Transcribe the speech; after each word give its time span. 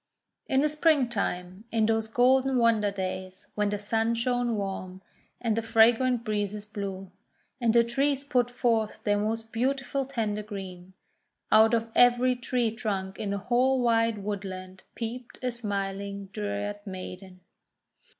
In 0.47 0.61
the 0.61 0.67
Springtime, 0.67 1.65
in 1.71 1.85
those 1.85 2.07
golden 2.07 2.57
wonder 2.57 2.89
days 2.89 3.45
when 3.53 3.69
the 3.69 3.77
Sun 3.77 4.15
shone 4.15 4.55
warm, 4.55 5.03
and 5.39 5.55
the 5.55 5.61
fra 5.61 5.91
grant 5.91 6.23
breezes 6.23 6.65
blew, 6.65 7.11
and 7.61 7.71
the 7.71 7.83
trees 7.83 8.23
put 8.23 8.49
forth 8.49 9.03
their 9.03 9.19
most 9.19 9.53
beautiful 9.53 10.07
tender 10.07 10.41
green, 10.41 10.93
out 11.51 11.75
of 11.75 11.91
every 11.93 12.35
tree 12.35 12.71
trunk 12.75 13.19
in 13.19 13.29
the 13.29 13.37
whole 13.37 13.79
wide 13.79 14.17
woodland 14.23 14.81
peeped 14.95 15.37
a 15.43 15.51
smiling 15.51 16.29
Dryad 16.33 16.79
Maiden. 16.87 17.41